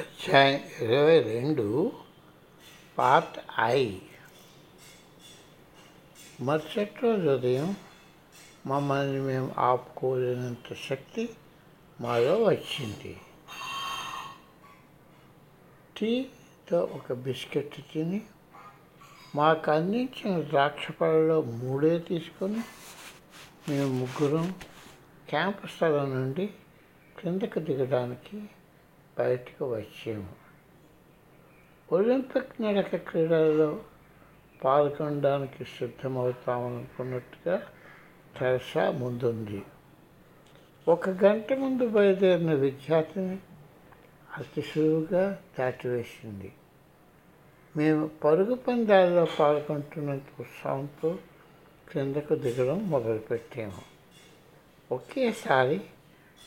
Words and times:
అధ్యాయం 0.00 0.60
ఇరవై 0.80 1.20
రెండు 1.20 1.92
పార్ట్ 2.98 3.38
ఐ. 3.58 3.98
మరుసటి 6.40 7.00
రోజు 7.02 7.28
ఉదయం 7.28 7.76
మమ్మల్ని 8.66 9.20
మేము 9.20 9.54
ఆపుకోలేనంత 9.58 10.74
శక్తి 10.74 11.28
మాలో 12.00 12.44
వచ్చింది. 12.44 13.16
టీతో 15.98 16.78
ఒక 16.78 17.12
బిస్కెట్ 17.12 17.76
తిని 17.92 18.20
మాకు 19.34 19.70
అందించిన 19.70 20.40
ద్రాక్ష 20.40 20.90
పళ్ళలో 20.90 21.42
మూడే 21.42 21.98
తీసుకొని 21.98 22.60
మేము 23.68 23.92
ముగ్గురం 23.92 24.54
క్యాంపు 25.28 25.66
స్థలం 25.66 26.10
నుండి 26.10 26.46
కిందకు 27.18 27.60
దిగడానికి 27.60 28.42
బయటకు 29.18 29.74
వచ్చాము. 29.74 30.40
ఒలింపిక్ 31.92 32.62
నడక 32.62 32.96
క్రీడల్లో 32.96 33.80
పాల్గొనడానికి 34.64 35.64
సిద్ధమవుతామనుకున్నట్టుగా 35.64 37.62
తెరసా 38.40 38.90
ముందుంది. 38.90 39.62
ఒక 40.88 41.08
గంట 41.08 41.52
ముందు 41.52 41.88
బయలుదేరిన 41.88 42.54
విద్యార్థిని 42.54 43.38
అతి 44.38 44.62
సులువుగా 44.62 45.42
దాటివేసింది. 45.58 46.52
మేము 47.76 48.06
పరుగు 48.06 48.54
పందాల్లో 48.54 49.26
పాల్గొంటున్నంత 49.38 50.40
ఉత్సాహంతో 50.40 51.18
క్రిందకు 51.88 52.34
దిగడం 52.34 52.90
మొదలుపెట్టాము. 52.90 53.82
ఒకేసారి 54.94 55.80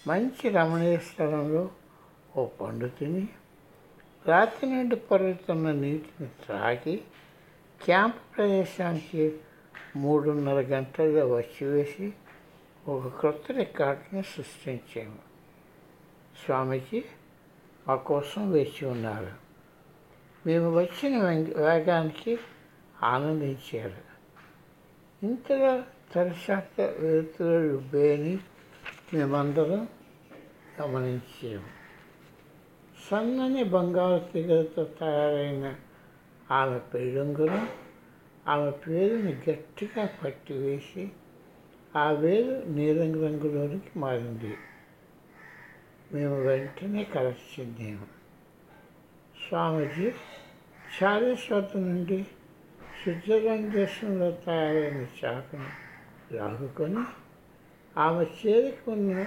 మంచి 0.07 0.49
రమణీయ 0.49 0.97
స్థలంలో 0.97 1.69
ఓ 2.37 2.45
పండు 2.45 2.87
తిని 2.87 3.27
రాత్రి 4.25 4.69
నుండి 4.69 4.95
పరుగుతున్న 4.95 5.71
నీటిని 5.71 6.27
త్రాగి 6.27 7.01
క్యాంప్ 7.83 8.37
ప్రదేశానికి 8.37 9.37
మూడున్నర 9.95 10.61
గంటల్లో 10.61 11.27
వచ్చివేసి 11.27 12.13
ఒక 12.87 13.07
కొత్త 13.07 13.51
రికార్డును 13.51 14.21
సృష్టించాము. 14.21 15.17
స్వామిజీ 16.45 17.03
మా 17.87 17.95
కోసం 17.95 18.51
వేచి 18.51 18.87
ఉన్నారు. 18.87 19.29
మేము 20.45 20.79
వచ్చిన 20.79 21.17
వేగానికి 21.57 22.39
ఆనందించారు. 23.03 24.13
ఇంతలో 25.23 25.83
తరశాత 26.13 26.81
వెలుతురు 26.81 27.77
బేని 27.77 28.39
మేమందరం 29.13 29.87
గమనించాము. 30.81 31.82
సన్నని 33.13 33.63
బంగారు 33.63 34.27
తీగలతో 34.33 34.83
తయారైన 34.83 35.75
ఆమె 36.51 36.79
పెళ్ళొంగురం 36.79 37.69
ఆమె 38.47 38.71
పేరుని 38.71 39.33
గట్టిగా 39.49 40.09
పట్టివేసి 40.23 41.11
ఆ 41.95 42.11
వేలు 42.11 42.63
నీలం 42.65 43.13
రంగులోనికి 43.13 43.99
మారింది. 43.99 44.57
మేము 46.13 46.41
వెంటనే 46.41 47.03
కలెక్ట్ 47.03 47.59
చెందాము. 47.59 48.07
స్వామీజీ 49.47 50.11
చాలీస్ 51.03 51.51
వద్ద 51.51 51.77
నుండి 51.77 52.27
స్విట్జర్లాండ్ 53.03 53.71
దేశంలో 53.71 54.31
తయారైన 54.31 55.05
చాకను 55.25 55.69
లాగుకొని 56.35 57.03
ఆమె 57.97 58.25
చేరుకున్న 58.25 59.25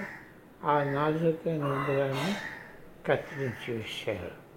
ఆ 0.63 0.83
నాజుకైన 0.83 1.63
ఉంగరాన్ని 1.63 2.35
కత్తిరించి 3.07 3.73
వేశారు 3.73 4.47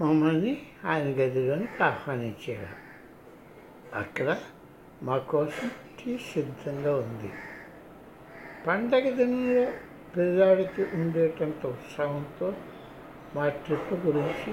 మమ్మల్ని 0.00 0.66
ఆయన 0.84 1.04
గదిలోనికి 1.04 1.82
ఆహ్వానించారు. 1.82 2.88
అక్కడ 3.96 4.40
మా 5.02 5.18
కోసం 5.18 5.70
టీ 5.98 6.18
సిద్ధంగా 6.18 6.96
ఉంది. 6.96 7.32
పండగ 8.66 9.10
దినంలో 9.10 9.72
పిల్లాడికి 10.16 10.82
ఉండేటంత 10.82 11.66
ఉత్సాహంతో 11.66 12.54
మా 13.34 13.48
ట్రిప్ 13.48 13.92
గురించి 13.92 14.52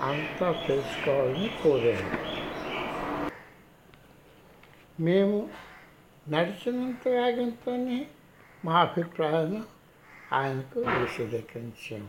అంతా 0.00 0.64
తెలుసుకోవాలని 0.68 1.50
కోరాను 1.62 2.18
మేము 5.02 5.50
నడిచినంత 6.28 7.08
వేగంతోనే 7.08 8.06
మా 8.64 8.80
అభిప్రాయాన్ని 8.80 9.62
ఆయనకు 10.32 10.80
విశదీకరించాము 10.80 12.08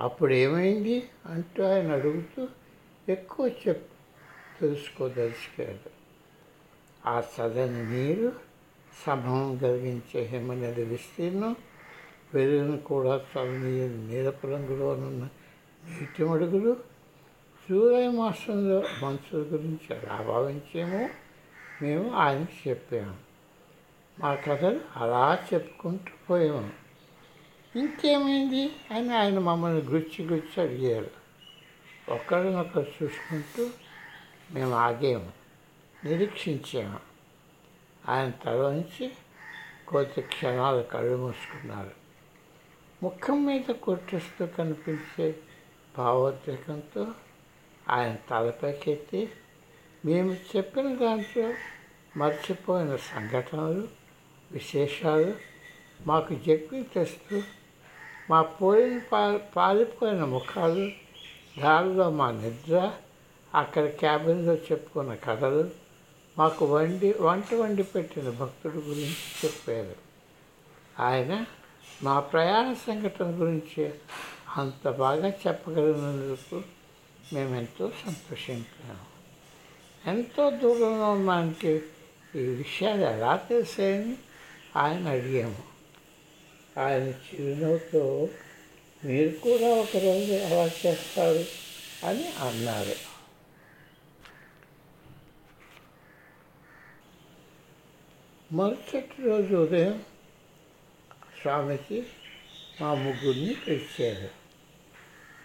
అప్పుడు 0.00 0.32
ఏమైంది? 0.32 1.08
అంటూ 1.26 1.64
ఆయన 1.64 1.92
అడుగుతూ 1.92 2.48
ఎక్కువ 3.08 3.50
చెప్ 3.68 3.90
తెలుసుకోదలుచుకాడు 4.60 5.90
ఆ 7.06 7.20
చదని 7.20 7.90
నీరు 7.90 8.32
సమం 9.06 9.56
కలిగించే 9.56 10.22
హిమనది 10.22 10.84
విస్తీర్ణం 10.84 11.56
వెలుగును 12.34 12.78
కూడా 12.78 13.16
చల్లనీయని 13.16 14.06
నీలపు 14.06 14.46
రంగులోనున్న 14.46 15.28
నీటి 15.84 16.24
మడుగులు 16.24 16.76
జూలై 17.70 18.08
మాసంలో 18.08 18.82
మనుషుల 19.02 19.38
గురించి 19.38 19.96
ఎలా 19.96 20.22
భావించామో 20.22 21.08
మేము 21.82 22.14
ఆయనకు 22.14 22.68
చెప్పాము. 22.68 23.16
మా 24.20 24.34
కథలు 24.34 24.80
అలా 24.96 25.38
చెప్పుకుంటూ 25.54 26.12
పోయాము. 26.30 26.79
ఇంకేమైంది? 27.76 28.70
అని 28.90 29.16
ఆయన 29.16 29.38
మమ్మల్ని 29.38 29.80
గుచ్చి 29.82 30.24
గుచ్చి 30.24 30.62
అడిగారు. 30.62 31.10
ఒకరినొకరు 32.12 32.86
చూసుకుంటూ 33.02 33.70
మేము 34.50 34.74
ఆగాము. 34.74 35.32
నిరీక్షించాము. 36.04 37.00
ఆయన 38.08 38.30
తలవంచి 38.30 39.12
కొద్ది 39.88 40.20
క్షణాలు 40.20 40.82
కళ్ళు 40.82 41.16
మూసుకున్నారు. 41.16 41.90
ముఖం 43.02 43.46
మీద 43.46 43.70
కొట్టిస్తూ 43.70 44.46
కనిపించే 44.46 45.38
భావోద్రేకంతో 45.98 47.06
ఆయన 47.88 48.16
తలపైకెత్తి 48.30 49.28
మేము 50.04 50.36
చెప్పిన 50.56 50.94
దాంట్లో 50.94 51.54
మర్చిపోయిన 52.16 52.96
సంఘటనలు 52.96 53.88
విశేషాలు 54.52 55.34
మాకు 56.06 56.34
చెప్పి 56.34 56.82
తెస్తూ 56.82 57.42
మా 58.30 58.42
పోయిన 58.42 59.00
పా 59.12 59.40
పాలిపోయిన 59.56 60.24
ముఖాలు 60.24 60.90
దారిలో 61.60 62.10
మా 62.10 62.30
నిద్ర 62.30 62.92
అక్కడ 63.54 63.84
క్యాబిన్లో 63.84 64.54
చెప్పుకున్న 64.54 65.14
కథలు 65.14 65.70
మాకు 66.38 66.64
వండి 66.64 67.14
వంట 67.20 67.54
వండి 67.54 67.82
పెట్టిన 67.82 68.30
భక్తుడి 68.30 68.78
గురించి 68.78 69.16
చెప్పారు. 69.44 69.96
ఆయన 71.02 71.44
మా 72.02 72.20
ప్రయాణ 72.20 72.72
సంఘటన 72.72 73.26
గురించి 73.26 73.90
అంత 74.56 74.88
బాగా 74.88 75.28
చెప్పగలిగినందుకు 75.28 76.62
మేము 77.32 77.56
ఎంతో 77.56 77.92
సంతోషించాము. 78.06 79.10
ఎంతో 80.10 80.50
దూరంలో 80.50 81.12
ఉన్నానికి 81.12 81.82
ఈ 82.36 82.38
విషయాలు 82.38 83.00
ఎలా 83.00 83.36
తెలిసాయని 83.36 84.16
ఆయన 84.76 85.08
అడిగాము. 85.08 85.70
ఆయన 86.80 87.02
చిరునవ్వుతో 87.02 88.28
మీరు 89.04 89.30
కూడా 89.38 89.68
ఒకరోజు 89.68 90.32
ఎలా 90.32 90.70
చేస్తారు 90.86 91.44
అని 92.06 92.28
అన్నారు. 92.28 92.96
మరుసటి 98.54 99.22
రోజు 99.22 99.54
ఉదయం 99.54 100.04
స్వామికి 101.42 102.06
మా 102.80 102.94
ముగ్గురిని 102.94 103.54
పిలిచారు. 103.54 104.30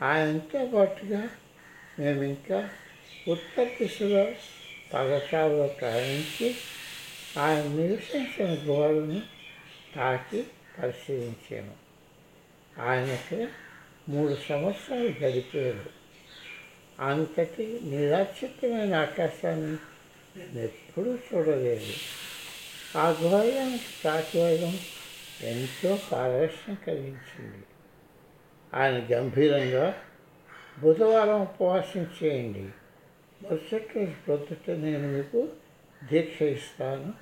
ఆయనతో 0.04 0.66
పాటుగా 0.66 1.30
మేము 2.00 2.24
ఇంకా 2.24 2.70
ఉత్తర 3.28 3.64
దిశలో 3.64 4.24
పగసాలో 4.94 5.68
ప్రయాణించి 5.68 6.56
ఆయన 7.38 7.64
నివసించిన 7.64 8.72
గోడను 8.72 9.22
తాకి 9.96 10.44
పరిశీలించాను. 10.82 11.74
ఆయనకు 12.82 13.48
మూడు 14.10 14.38
సంవత్సరాలు 14.50 15.10
గడిపారు 15.10 16.06
అంతటి 17.00 17.80
నిరాశ్చితమైన 17.84 18.96
ఆకాశాన్ని 18.96 19.78
నేను 20.38 20.60
ఎప్పుడూ 20.60 21.16
చూడలేదు. 21.16 21.94
ఆ 22.98 23.16
ఘోరానికి 23.22 23.84
ప్రాతివేదం 24.04 24.80
ఎంతో 25.42 26.00
పారదర్శనం 26.12 26.78
కలిగించింది. 26.88 27.66
ఆయన 28.74 29.08
గంభీరంగా 29.12 30.02
బుధవారం 30.80 31.42
ఉపవాసం 31.42 32.08
చేయండి. 32.24 32.70
మరుసటి 33.44 34.00
రోజు 34.00 34.12
ప్రొద్దుట 34.26 34.70
నేను 34.70 35.08
మీకు 35.08 35.50
దీక్ష 36.12 36.42
ఇస్తాను 36.42 37.14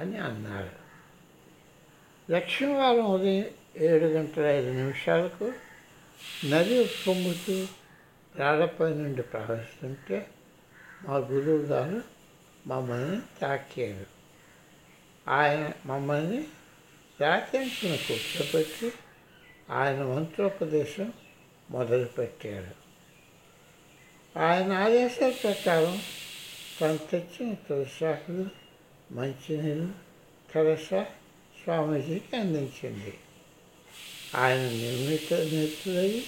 అని 0.00 0.18
అన్నారు 0.18 0.83
లక్ష్మీవారం 2.30 3.04
ఉదయం 3.04 3.44
ఏడు 3.76 4.04
గంటల 4.04 4.42
ఐదు 4.42 4.70
నిమిషాలకు 4.70 5.52
నది 6.46 6.80
ఉప్పొంగుతూ 6.80 7.66
రాళ్ళపై 8.36 8.94
నుండి 8.94 9.22
ప్రవహిస్తుంటే 9.22 10.26
మా 11.02 11.16
గురువు 11.16 11.56
గారు 11.56 12.02
మమ్మల్ని 12.66 13.20
తాకారు. 13.40 14.06
ఆయన 15.30 15.72
మమ్మల్ని 15.86 16.44
రాత్రించిన 17.20 17.96
కూర్చోబెట్టి 17.96 18.92
ఆయన 19.70 20.02
మంత్రోపదేశం 20.02 21.12
మొదలుపెట్టారు. 21.70 22.74
ఆయన 24.38 24.72
ఆదేశాల 24.72 25.32
ప్రకారం 25.44 26.00
తను 26.80 26.98
తెచ్చిన 26.98 27.54
తులసాకులు 27.54 28.46
మంచినీళ్ళు 29.12 29.92
కలస 30.54 31.06
స్వామీజీకి 31.64 32.36
అందించింది. 32.36 33.14
ఆయన 34.34 34.58
నిర్మిత 34.58 35.34
నేర్చులై 35.34 36.22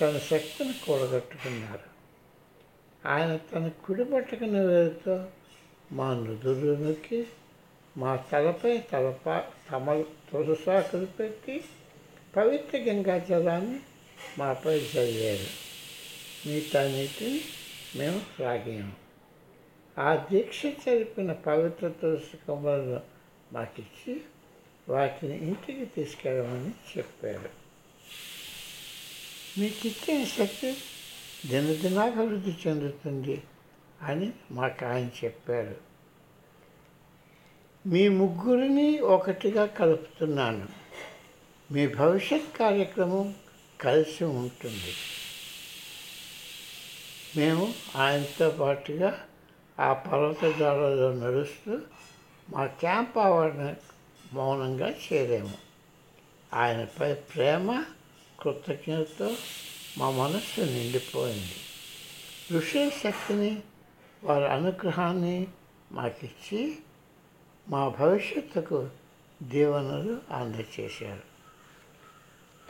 తన 0.00 0.18
శక్తిని 0.18 0.74
కూడగట్టుకున్నారు. 0.86 1.96
ఆయన 3.08 3.36
తన 3.36 3.68
కుడి 3.68 4.04
పట్టుకున్న 4.04 4.60
వేరుతో 4.60 5.26
మా 5.92 6.14
నుదురు 6.14 6.82
నొక్కి 6.82 7.26
మా 7.96 8.16
తలపై 8.16 8.78
తలప 8.78 9.44
తమ 9.72 10.02
తులసాకులు 10.32 11.06
పెట్టి 11.06 11.64
పవిత్ర 12.36 12.78
గంగా 12.78 13.18
జలాన్ని 13.18 13.80
మాపై 14.38 14.78
చదివారు 14.78 15.66
మిగతా 16.48 16.88
నీటిని 16.88 17.40
మేము 17.96 18.18
త్రాగాము. 18.18 18.92
ఆ 20.00 20.26
దీక్ష 20.32 20.66
జరిపిన 20.66 21.32
పవిత్ర 21.32 21.88
తులసి 21.88 22.36
కొమ్మలను 22.36 23.00
మాకిచ్చి 23.52 24.20
వాటిని 24.88 25.38
ఇంటికి 25.38 25.84
తీసుకెళ్ళమని 25.84 26.98
చెప్పారు. 26.98 27.50
మీకు 29.58 29.86
ఇచ్చిన 29.86 30.24
శక్తి 30.24 30.76
దినదినాభివృద్ధి 31.46 32.54
చెందుతుంది 32.66 33.42
అని 34.02 34.32
మాకు 34.50 34.84
ఆయన 34.84 35.10
చెప్పారు. 35.24 35.76
మీ 37.86 38.08
ముగ్గురిని 38.08 38.98
ఒకటిగా 38.98 39.66
కలుపుతున్నాను. 39.66 40.68
మీ 41.72 41.86
భవిష్యత్ 41.86 42.58
కార్యక్రమం 42.58 43.34
కలిసి 43.80 44.24
ఉంటుంది. 44.24 44.94
మేము 47.36 47.74
ఆయనతో 47.96 48.50
పాటుగా 48.50 49.26
ఆ 49.80 49.92
పర్వతజాలలో 49.92 51.14
నడుస్తూ 51.14 51.78
మా 52.50 52.66
క్యాంప్ 52.66 53.18
ఆవరణ 53.18 53.74
మౌనంగా 54.32 54.90
చేరాము. 54.90 55.58
ఆయనపై 56.54 57.14
ప్రేమ 57.14 57.84
కృతజ్ఞతతో 58.40 59.30
మా 59.98 60.10
మనస్సు 60.10 60.60
నిండిపోయింది. 60.60 61.54
ఋషుల 62.52 62.90
శక్తిని 63.04 63.62
వారి 64.24 64.48
అనుగ్రహాన్ని 64.48 65.46
మాకిచ్చి 65.92 66.76
మా 67.68 67.88
భవిష్యత్తుకు 67.88 68.88
దీవెనలు 69.42 70.20
అందచేశారు. 70.30 71.22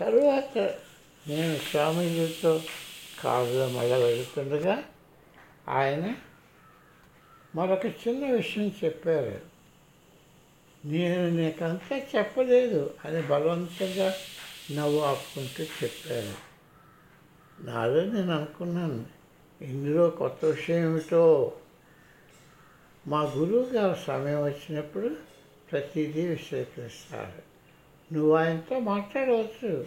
తరువాత 0.01 0.59
నేను 1.29 1.59
స్వామీజీతో 1.59 2.63
కారులో 3.21 3.69
మళ్ళా 3.69 3.97
వెళుతుండగా 3.97 4.83
ఆయన 5.69 6.15
మరొక 7.55 7.87
చిన్న 7.87 8.31
విషయం 8.31 8.73
చెప్పారు. 8.85 9.56
నేను 10.87 11.31
నీకంతా 11.31 11.97
చెప్పలేదు. 11.97 12.95
అని 13.05 13.23
బలవంతంగా 13.23 14.15
నవ్వు 14.75 15.01
ఆపుకుంటూ 15.01 15.65
చెప్పాను. 15.65 16.35
నాలో 17.67 18.05
నేను 18.05 18.37
అనుకున్నాను 18.37 19.07
ఇందులో 19.61 20.11
కొత్త 20.11 20.45
విషయం 20.45 20.91
ఏమిటో? 20.91 21.53
మా 23.07 23.23
గురువు 23.23 23.65
గారు 23.65 23.97
సమయం 24.07 24.45
వచ్చినప్పుడు 24.45 25.17
ప్రతిదీ 25.73 26.27
విశ్లేషిస్తారు. 26.27 27.43
నువ్వు 28.15 28.35
ఆయనతో 28.35 28.79
మాట్లాడవచ్చు. 28.79 29.87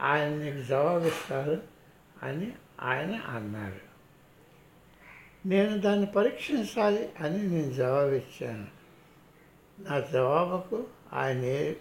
ఆయన 0.00 0.28
నీకు 0.28 0.68
జవాబిస్తారు 0.68 1.62
అని 2.22 2.52
ఆయన 2.80 3.14
అన్నారు. 3.14 3.94
నేను 5.48 5.78
దాన్ని 5.80 6.06
పరీక్షించాలి 6.06 7.08
అని 7.20 7.48
నేను 7.48 7.72
జవాబిచ్చాను 7.72 8.83
నా 9.78 10.00
జవాబుకు 10.00 10.86
ఆయన 11.12 11.74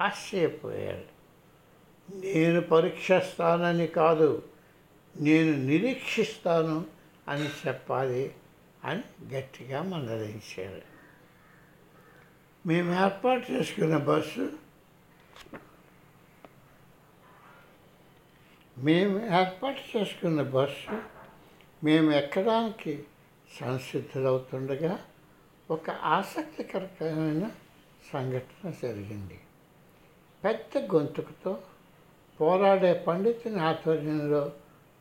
ఆశ్చర్యపోయాడు. 0.00 1.16
నేను 2.20 2.60
పరీక్షిస్తానని 2.60 3.86
కాదు 3.86 4.42
నేను 5.16 5.56
నిరీక్షిస్తాను 5.56 6.84
అని 7.28 7.48
చెప్పాలి 7.66 8.34
అని 8.84 9.02
గట్టిగా 9.36 9.82
మందలించారు 9.82 10.82
మేము 12.66 13.04
ఏర్పాటు 13.04 13.52
చేసుకున్న 13.52 13.96
బస్సు 13.96 14.52
మేము 18.78 19.36
ఏర్పాటు 19.36 19.98
చేసుకున్న 19.98 20.42
బస్సు 20.42 21.02
మేము 21.84 22.10
ఎక్కడానికి 22.12 23.04
సంసిద్ధులవుతుండగా 23.60 24.98
ఒక 25.70 25.90
ఆసక్తికరమైన 25.90 27.50
సంఘటన 28.12 28.70
జరిగింది. 28.82 29.40
పెద్ద 30.44 30.94
గొంతుకుతో 30.94 31.62
పోరాడే 32.40 33.04
పండితుని 33.08 33.60
ఆధ్వర్యంలో 33.60 34.52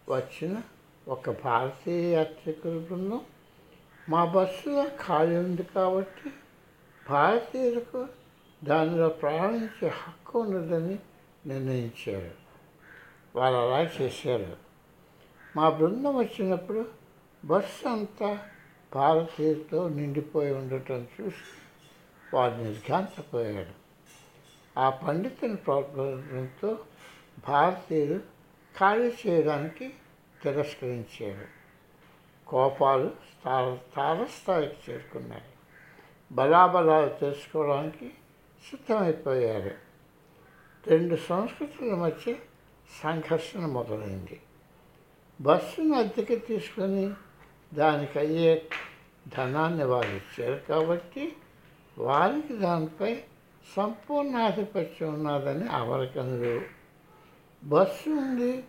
వచ్చిన 0.10 0.62
ఒక 1.08 1.30
భారతీయ 1.44 2.14
యాత్రికుల 2.14 2.78
బృందం 2.78 3.22
మా 4.10 4.26
బస్సులో 4.26 4.86
ఖాళీ 5.08 5.36
ఉంది 5.36 5.64
కాబట్టి 5.64 6.32
భారతీయులకు 7.10 8.08
దానిలో 8.64 9.10
ప్రయాణించే 9.10 9.88
హక్కు 9.88 10.40
ఉన్నదని 10.40 11.00
నిర్ణయించారు. 11.46 12.32
వాళ్ళు 13.36 13.60
అలా 13.60 13.82
చేశారు. 14.02 14.58
మా 15.56 15.70
బృందం 15.70 16.16
వచ్చినప్పుడు 16.16 16.86
బస్సు 17.46 17.88
అంతా 17.88 18.50
భారతీయులతో 18.96 19.90
నిండిపోయి 19.90 20.54
ఉండటం 20.54 21.08
చూసి 21.22 21.46
వారు 22.34 22.56
నిర్ఘాంతపోయాడు. 22.56 23.74
ఆ 24.80 24.90
పండితుని 24.90 25.56
ప్రోత్సాహంతో 25.56 26.80
భారతీయులు 27.48 28.20
ఖాళీ 28.80 29.14
చేయడానికి 29.28 29.94
తిరస్కరించారు 30.44 31.48
కోపాలు 32.48 33.12
తార 33.46 33.78
తారస్థాయికి 33.96 34.92
చేరుకున్నాయి. 34.92 35.44
బలాబలాలు 36.32 37.10
తెలుసుకోవడానికి 37.10 38.08
సిద్ధమైపోయారు 38.70 39.72
రెండు 40.88 41.16
సంస్కృతుల 41.16 41.96
మధ్య 41.96 42.36
సంఘర్షణ 43.04 43.66
మొదలైంది. 43.66 44.42
బస్సును 45.42 45.94
అద్దెకి 45.94 46.36
తీసుకొని 46.36 47.14
దానికి 47.76 48.20
అయ్యే 48.20 48.62
ధనాన్ని 49.38 49.84
వారు 49.84 50.08
ఇచ్చారు 50.08 50.62
కాబట్టి 50.70 51.34
వారికి 51.98 52.58
దానిపై 52.58 53.24
సంపూర్ణ 53.78 54.36
ఆధిపత్యం 54.36 55.14
ఉన్నదని 55.14 55.68
అవరకనులు 55.68 56.62
బస్సు 57.64 58.10
ఉంది. 58.10 58.64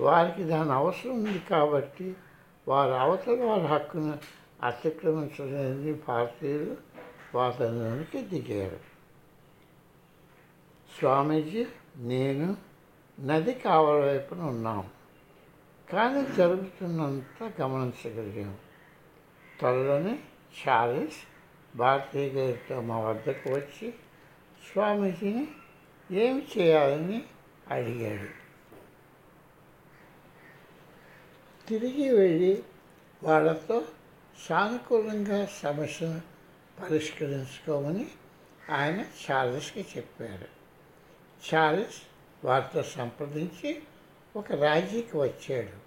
వారికి 0.00 0.42
దాని 0.42 0.72
అవసరం 0.72 1.24
ఉంది 1.24 1.38
కాబట్టి 1.38 2.16
వారి 2.68 2.96
అవతల 2.96 3.44
వారి 3.44 3.66
హక్కును 3.66 4.18
అతిక్రమించలేని 4.62 5.92
భారతీయులు 6.08 6.76
వాతావరణానికి 7.34 8.22
దిగారు. 8.22 8.76
స్వామీజీ 10.98 11.66
నేను 11.96 12.56
నది 13.20 13.54
కావల 13.54 14.00
వైపున 14.00 14.40
ఉన్నాం. 14.40 14.90
కానీ 15.92 16.34
జరుగుతున్నంత 16.34 17.52
గమనించగలిగాం. 17.60 18.58
త్వరలోనే 19.58 20.18
చార్లెస్ 20.68 21.16
భారతీయ 21.76 22.28
గారితో 22.28 22.80
మా 22.80 22.98
వద్దకు 22.98 23.50
వచ్చి 23.50 23.94
స్వామీజీని 24.72 25.48
ఏమి 26.10 26.48
చేయాలని 26.58 27.24
అడిగాడు. 27.70 28.46
తిరిగి 31.68 32.16
వెళ్ళి 32.16 32.62
వాళ్ళతో 33.22 33.84
సానుకూలంగా 34.48 35.46
సమస్యను 35.46 36.20
పరిష్కరించుకోమని 36.82 38.06
ఆయన 38.70 39.00
చార్లెస్కి 39.00 39.86
చెప్పారు. 39.96 40.48
చార్లెస్ 41.54 42.02
వారితో 42.46 42.82
సంప్రదించి 42.82 43.82
ఒక 44.36 44.52
రాజీకి 44.52 45.16
వచ్చాడు. 45.16 45.86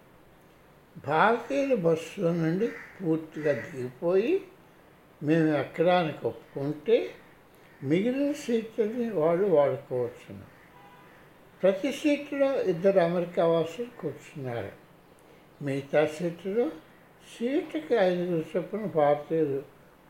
భారతీయుల 1.08 1.76
బస్సులో 1.76 2.34
నుండి 2.34 2.68
పూర్తిగా 2.68 3.52
దిగిపోయి 3.52 4.44
మేము 5.24 5.58
ఎక్కడానికి 5.58 6.28
ఒప్పుకుంటే 6.28 7.12
మిగిలిన 7.84 8.32
సీట్లని 8.32 9.10
వాళ్ళు 9.10 9.46
వాడుకోవచ్చును. 9.46 10.42
ప్రతి 11.62 11.92
సీట్లో 11.92 12.62
ఇద్దరు 12.62 13.00
అమెరికా 13.00 13.48
వాసులు 13.48 14.02
కూర్చున్నారు. 14.02 14.72
మిగతా 15.62 16.06
సీట్లో 16.06 16.70
సీటుకి 17.40 17.96
ఐదుగురు 17.96 18.46
చొప్పున 18.58 18.86
భారతీయులు 18.86 19.64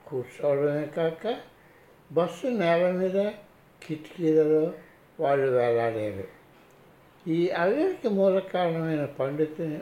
కూర్చోవడమే 0.07 0.85
కాక 0.85 1.35
బస్సు 2.11 2.47
నేల 2.47 2.91
మీద 2.91 3.31
కిటికీలలో 3.83 4.73
వాళ్ళు 5.19 5.51
వేలాడారు. 5.51 6.38
ఈ 7.27 7.49
అల్లరికి 7.49 8.09
మూల 8.09 8.39
కారణమైన 8.39 9.05
పండితుని 9.05 9.79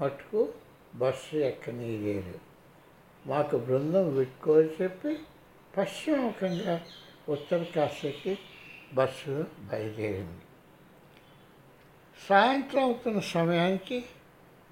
మట్టుకు 0.00 0.48
బస్సు 0.94 1.36
ఎక్కనీయలేదు 1.36 2.38
మాకు 3.26 3.56
బృందం 3.56 4.16
విట్టుకోని 4.16 4.68
చెప్పి 4.82 5.18
పశ్చిమముఖంగా 5.76 6.80
ఉత్తర 7.28 7.66
కాశీకి 7.74 8.38
బస్సు 8.94 9.46
బయలుదేరింది. 9.60 10.42
సాయంత్రం 12.28 12.82
అవుతున్న 12.82 13.20
సమయానికి 13.20 14.04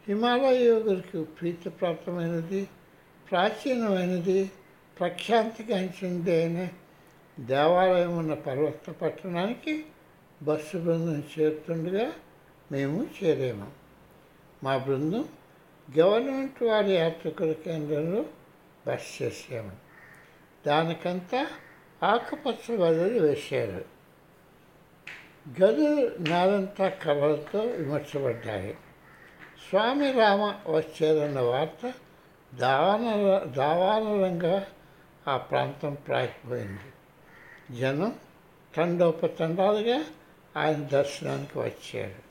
హిమాలయ 0.09 0.65
యోగులకు 0.65 1.23
ప్రీతిప్రాప్తమైనది 1.23 2.69
ప్రాచీనమైనది 3.31 4.50
ప్రఖ్యాతిగాంచింది 4.99 6.31
అయిన 6.31 6.69
దేవాలయం 7.38 8.19
ఉన్న 8.19 8.35
పర్వత 8.35 8.91
పట్టణానికి 8.91 9.85
బస్సు 10.42 10.78
బృందం 10.78 11.23
చేరుతుండగా 11.38 12.12
మేము 12.73 13.07
చేరాము. 13.25 13.71
మా 14.64 14.76
బృందం 14.76 15.28
గవర్నమెంట్ 15.99 16.62
వారి 16.62 16.92
యాత్రికుల 16.92 17.52
కేంద్రంలో 17.52 18.25
బస్ 18.87 19.23
చేసాము 19.23 19.73
దానికంతా 20.66 21.47
ఆకుపచ్చ 22.02 22.76
వదలు 22.76 23.21
వేశారు. 23.21 23.85
గదులు 25.61 26.16
నేలంతా 26.18 26.88
కలలతో 26.88 27.61
విమర్శపడ్డాయి 27.61 28.75
స్వామి 29.68 30.12
రామ 30.12 30.42
వచ్చారన్న 30.68 31.40
వార్త 31.40 31.92
దావాన 32.54 33.04
దావానరంగా 33.50 34.66
ఆ 35.28 35.37
ప్రాంతం 35.37 35.97
ప్రాకిపోయింది 36.07 36.88
జనం 37.80 38.14
తండోపతండాలుగా 38.76 40.04
ఆయన 40.59 40.83
దర్శనానికి 40.87 41.59
వచ్చారు 41.59 42.29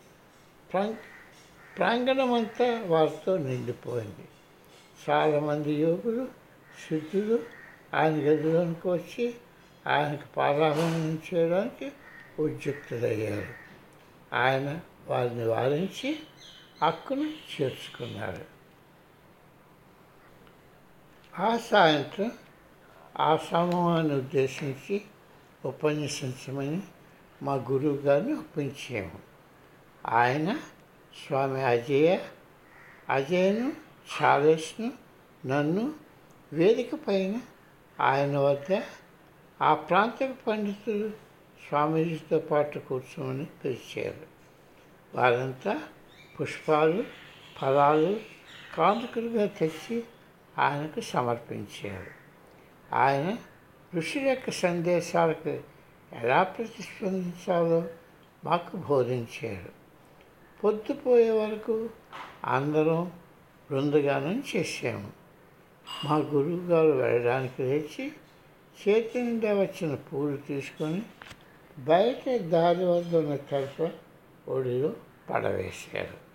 ప్రాంగ 1.77 2.09
అంతా 2.35 2.83
వారితో 2.87 3.37
నిండిపోయింది. 3.37 4.27
చాలామంది 5.09 5.73
యోగులు 5.73 6.27
సిద్ధులు 6.89 7.39
ఆయన 7.93 8.13
గదిలోనికి 8.13 8.87
వచ్చి 8.87 9.33
ఆయనకు 9.87 10.27
పాదాభనం 10.37 11.19
చేయడానికి 11.33 11.91
ఉద్యుక్తులయ్యారు. 12.39 13.53
ఆయన 14.35 14.79
వారిని 15.07 15.45
వారించి 15.45 16.19
హక్కును 16.83 17.29
చేర్చుకున్నారు. 17.29 18.45
ఆ 21.41 21.57
సాయంత్రం 21.57 22.31
ఆ 23.19 23.35
సమూహాన్ని 23.35 24.15
ఉద్దేశించి 24.15 25.01
ఉపన్యసించమని 25.65 26.81
మా 27.43 27.53
గురువు 27.53 27.95
గారిని 27.95 28.33
ఒప్పించాము 28.33 29.19
ఆయన 30.05 30.59
స్వామి 31.27 31.63
అజయ 31.63 32.17
అజయ్ను 33.09 33.73
చాలేష్ను 34.21 34.93
నన్ను 35.45 35.93
వేదిక 36.53 36.95
పైన 36.95 37.41
ఆయన 37.99 38.37
వద్ద 38.37 38.81
ఆ 39.61 39.73
ప్రాంత 39.73 40.35
పండితులు 40.47 41.09
స్వామీజీతో 41.69 42.39
పాటు 42.39 42.79
కూర్చోమని 42.79 43.45
పిలిచారు. 43.45 44.25
వారంతా 45.17 45.81
పుష్పాలు 46.41 47.03
ఫలాలు 47.61 48.19
కానుకలుగా 48.77 49.45
తెచ్చి 49.45 50.03
ఆయనకు 50.57 50.99
సమర్పించారు. 50.99 52.11
ఆయన 52.95 53.37
ఋషి 53.95 54.19
యొక్క 54.19 54.51
సందేశాలకు 54.51 55.76
ఎలా 56.13 56.43
ప్రతిస్పందించాలో 56.43 57.83
మాకు 58.43 58.77
బోధించారు. 58.77 59.69
పొద్దుపోయే 60.63 61.29
వరకు 61.29 61.89
అందరం 62.45 63.11
బృందగానం 63.71 64.43
చేశాము. 64.55 65.11
మా 66.05 66.15
గురువు 66.17 66.67
గారు 66.67 66.87
వెళ్ళడానికి 66.87 67.63
లేచి 67.63 68.11
చేతి 68.81 69.21
నిండా 69.21 69.53
వచ్చిన 69.53 69.95
పూలు 69.95 70.37
తీసుకొని 70.37 71.01
బయట 71.79 72.41
దారి 72.41 72.85
వద్ద 72.85 73.15
ఉన్న 73.15 73.35
తరఫ 73.35 73.91
ఒడిలో 74.49 74.93
పడవేశారు. 75.29 76.26